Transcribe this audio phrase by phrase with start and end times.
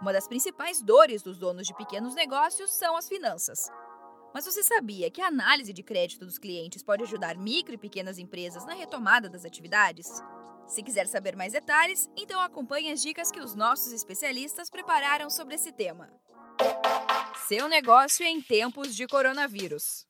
[0.00, 3.70] Uma das principais dores dos donos de pequenos negócios são as finanças.
[4.32, 8.18] Mas você sabia que a análise de crédito dos clientes pode ajudar micro e pequenas
[8.18, 10.08] empresas na retomada das atividades?
[10.66, 15.56] Se quiser saber mais detalhes, então acompanhe as dicas que os nossos especialistas prepararam sobre
[15.56, 16.08] esse tema.
[17.46, 20.06] Seu negócio em tempos de coronavírus.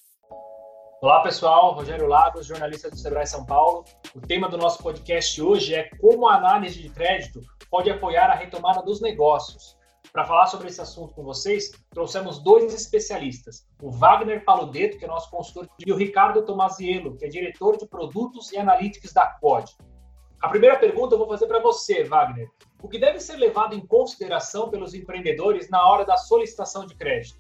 [1.03, 3.85] Olá pessoal, Rogério Lagos, jornalista do Sebrae São Paulo.
[4.15, 8.35] O tema do nosso podcast hoje é como a análise de crédito pode apoiar a
[8.35, 9.80] retomada dos negócios.
[10.13, 15.09] Para falar sobre esse assunto com vocês, trouxemos dois especialistas, o Wagner Paludeto, que é
[15.09, 19.77] nosso consultor, e o Ricardo Tomaziello, que é diretor de produtos e analytics da COD.
[20.41, 22.51] A primeira pergunta eu vou fazer para você, Wagner.
[22.83, 27.39] O que deve ser levado em consideração pelos empreendedores na hora da solicitação de crédito?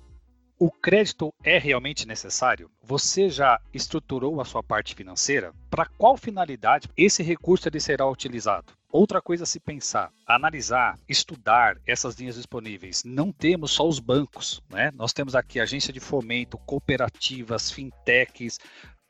[0.58, 2.70] O crédito é realmente necessário?
[2.82, 5.54] Você já estruturou a sua parte financeira?
[5.70, 8.74] Para qual finalidade esse recurso ele será utilizado?
[8.92, 13.04] Outra coisa a se pensar, analisar, estudar essas linhas disponíveis.
[13.04, 14.90] Não temos só os bancos, né?
[14.94, 18.58] Nós temos aqui agência de fomento, cooperativas, fintechs,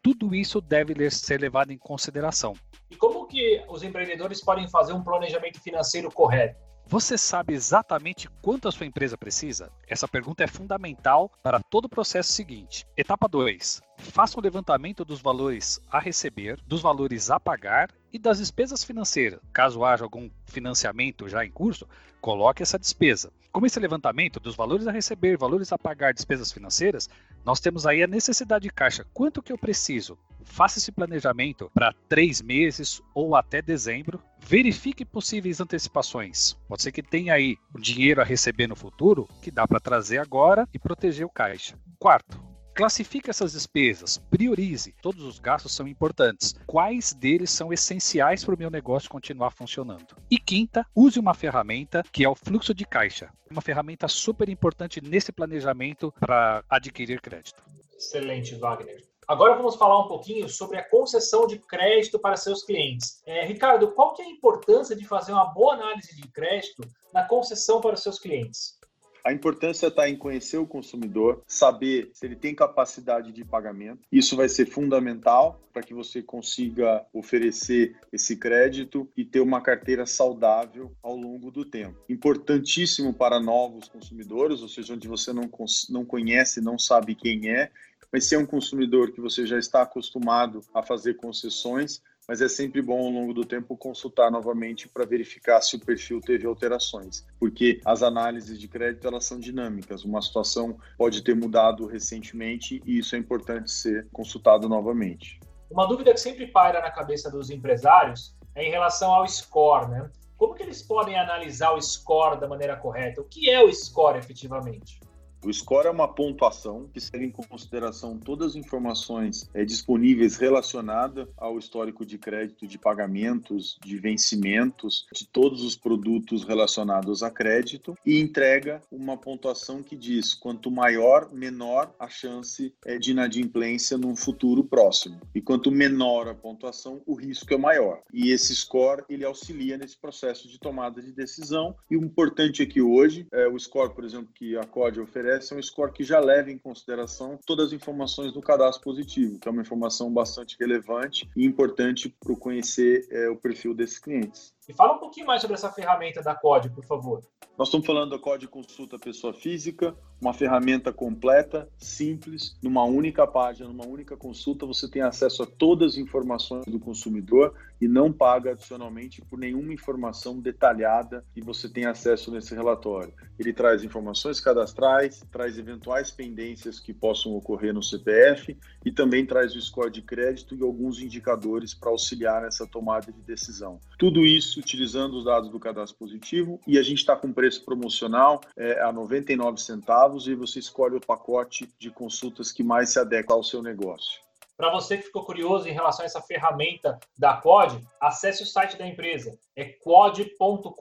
[0.03, 2.55] tudo isso deve ser levado em consideração.
[2.91, 6.70] E como que os empreendedores podem fazer um planejamento financeiro correto?
[6.91, 9.71] Você sabe exatamente quanto a sua empresa precisa?
[9.87, 12.85] Essa pergunta é fundamental para todo o processo seguinte.
[12.97, 13.81] Etapa 2.
[13.97, 19.39] Faça um levantamento dos valores a receber, dos valores a pagar e das despesas financeiras.
[19.53, 21.87] Caso haja algum financiamento já em curso,
[22.21, 23.33] coloque essa despesa.
[23.53, 27.09] Com esse levantamento dos valores a receber, valores a pagar, despesas financeiras,
[27.45, 29.07] nós temos aí a necessidade de caixa.
[29.15, 30.19] Quanto que eu preciso?
[30.45, 34.23] Faça esse planejamento para três meses ou até dezembro.
[34.39, 36.57] Verifique possíveis antecipações.
[36.69, 40.69] Pode ser que tenha aí dinheiro a receber no futuro que dá para trazer agora
[40.73, 41.79] e proteger o caixa.
[41.99, 44.95] Quarto, Classifique essas despesas, priorize.
[45.03, 46.55] Todos os gastos são importantes.
[46.67, 50.17] Quais deles são essenciais para o meu negócio continuar funcionando?
[50.31, 53.31] E quinta, use uma ferramenta que é o fluxo de caixa.
[53.51, 57.63] Uma ferramenta super importante nesse planejamento para adquirir crédito.
[57.95, 59.10] Excelente, Wagner.
[59.31, 63.23] Agora vamos falar um pouquinho sobre a concessão de crédito para seus clientes.
[63.25, 66.83] É, Ricardo, qual que é a importância de fazer uma boa análise de crédito
[67.15, 68.77] na concessão para os seus clientes?
[69.25, 74.01] A importância está em conhecer o consumidor, saber se ele tem capacidade de pagamento.
[74.11, 80.07] Isso vai ser fundamental para que você consiga oferecer esse crédito e ter uma carteira
[80.07, 81.99] saudável ao longo do tempo.
[82.09, 85.49] Importantíssimo para novos consumidores, ou seja, onde você não,
[85.91, 87.71] não conhece, não sabe quem é,
[88.13, 92.49] mas se é um consumidor que você já está acostumado a fazer concessões, mas é
[92.49, 97.27] sempre bom ao longo do tempo consultar novamente para verificar se o perfil teve alterações,
[97.41, 100.05] porque as análises de crédito elas são dinâmicas.
[100.05, 105.41] Uma situação pode ter mudado recentemente e isso é importante ser consultado novamente.
[105.69, 110.09] Uma dúvida que sempre paira na cabeça dos empresários é em relação ao score, né?
[110.37, 113.21] Como que eles podem analisar o score da maneira correta?
[113.21, 115.01] O que é o score efetivamente?
[115.43, 121.27] O score é uma pontuação que segue em consideração todas as informações é, disponíveis relacionadas
[121.35, 127.97] ao histórico de crédito, de pagamentos, de vencimentos, de todos os produtos relacionados a crédito
[128.05, 134.15] e entrega uma pontuação que diz quanto maior, menor a chance é, de inadimplência num
[134.15, 135.21] futuro próximo.
[135.35, 138.03] E quanto menor a pontuação, o risco é maior.
[138.13, 141.75] E esse score ele auxilia nesse processo de tomada de decisão.
[141.91, 145.55] E o importante aqui hoje é o score, por exemplo, que a COD oferece oferece
[145.55, 149.49] é um score que já leva em consideração todas as informações do cadastro positivo, que
[149.49, 154.53] é uma informação bastante relevante e importante para conhecer é, o perfil desses clientes.
[154.71, 157.21] E fala um pouquinho mais sobre essa ferramenta da COD, por favor.
[157.59, 163.69] Nós estamos falando da COD Consulta Pessoa Física, uma ferramenta completa, simples, numa única página,
[163.69, 168.53] numa única consulta, você tem acesso a todas as informações do consumidor e não paga
[168.53, 173.13] adicionalmente por nenhuma informação detalhada que você tem acesso nesse relatório.
[173.39, 179.55] Ele traz informações cadastrais, traz eventuais pendências que possam ocorrer no CPF e também traz
[179.55, 183.81] o score de crédito e alguns indicadores para auxiliar nessa tomada de decisão.
[183.99, 188.41] Tudo isso utilizando os dados do cadastro positivo e a gente está com preço promocional
[188.57, 193.35] é, a 99 centavos e você escolhe o pacote de consultas que mais se adequa
[193.35, 194.21] ao seu negócio.
[194.61, 198.77] Para você que ficou curioso em relação a essa ferramenta da COD, acesse o site
[198.77, 200.75] da empresa, é quod.com.br.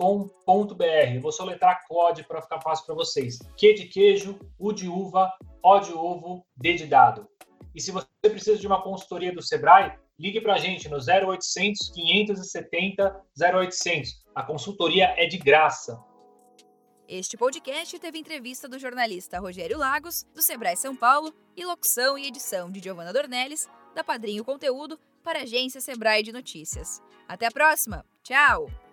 [1.21, 3.39] Vou soletrar COD para ficar fácil para vocês.
[3.55, 5.31] Q de queijo, U de uva,
[5.63, 7.25] O de ovo, D de dado.
[7.73, 11.91] E se você precisa de uma consultoria do Sebrae, ligue para a gente no 0800
[11.91, 13.25] 570
[13.55, 14.23] 0800.
[14.35, 15.97] A consultoria é de graça.
[17.07, 22.27] Este podcast teve entrevista do jornalista Rogério Lagos, do Sebrae São Paulo, e locução e
[22.27, 27.01] edição de Giovana Dornelles, da Padrinho Conteúdo, para a agência Sebrae de Notícias.
[27.27, 28.05] Até a próxima!
[28.21, 28.88] Tchau!